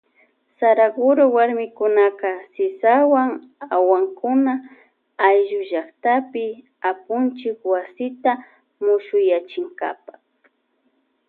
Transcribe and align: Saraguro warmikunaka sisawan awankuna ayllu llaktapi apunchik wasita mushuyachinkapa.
Saraguro 0.59 1.23
warmikunaka 1.35 2.31
sisawan 2.53 3.31
awankuna 3.75 4.53
ayllu 5.27 5.59
llaktapi 5.69 6.45
apunchik 6.89 7.59
wasita 7.71 8.31
mushuyachinkapa. 8.83 10.13